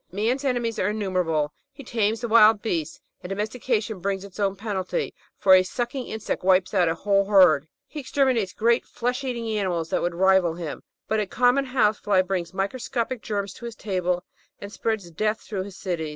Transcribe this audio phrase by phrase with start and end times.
[0.11, 5.13] Man's enemies are innimierable; he tames the wild beasts, and domestication brings its own penalty,
[5.37, 9.91] for a sucking insect wipes out a whole herd; he exterminates great flesh eating animals
[9.91, 14.23] that would rival him, but a common house fly brings microscopic germs to his table
[14.59, 16.09] and spreads death through his cities.